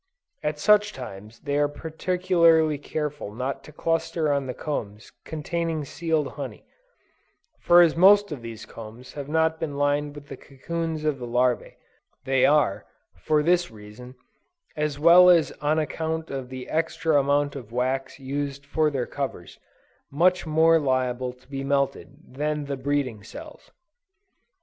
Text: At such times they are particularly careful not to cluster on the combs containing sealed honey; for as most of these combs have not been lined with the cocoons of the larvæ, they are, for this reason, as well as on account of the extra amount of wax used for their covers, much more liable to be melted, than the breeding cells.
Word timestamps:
At 0.41 0.57
such 0.57 0.93
times 0.93 1.41
they 1.41 1.59
are 1.59 1.67
particularly 1.67 2.79
careful 2.79 3.31
not 3.35 3.63
to 3.65 3.71
cluster 3.71 4.33
on 4.33 4.47
the 4.47 4.53
combs 4.55 5.11
containing 5.25 5.85
sealed 5.85 6.31
honey; 6.31 6.65
for 7.59 7.83
as 7.83 7.95
most 7.95 8.31
of 8.31 8.41
these 8.41 8.65
combs 8.65 9.13
have 9.13 9.29
not 9.29 9.59
been 9.59 9.77
lined 9.77 10.15
with 10.15 10.27
the 10.27 10.37
cocoons 10.37 11.03
of 11.05 11.19
the 11.19 11.27
larvæ, 11.27 11.75
they 12.25 12.47
are, 12.47 12.87
for 13.15 13.43
this 13.43 13.69
reason, 13.69 14.15
as 14.75 14.97
well 14.97 15.29
as 15.29 15.51
on 15.61 15.77
account 15.77 16.31
of 16.31 16.49
the 16.49 16.67
extra 16.67 17.19
amount 17.19 17.55
of 17.55 17.71
wax 17.71 18.19
used 18.19 18.65
for 18.65 18.89
their 18.89 19.05
covers, 19.05 19.59
much 20.09 20.47
more 20.47 20.79
liable 20.79 21.31
to 21.31 21.47
be 21.47 21.63
melted, 21.63 22.09
than 22.27 22.65
the 22.65 22.75
breeding 22.75 23.21
cells. 23.23 23.69